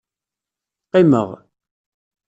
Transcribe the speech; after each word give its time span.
Qqimeɣ. 0.85 1.29